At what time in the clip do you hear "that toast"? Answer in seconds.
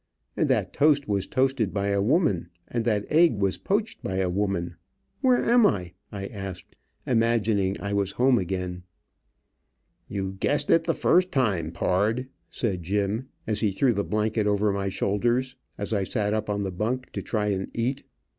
0.49-1.07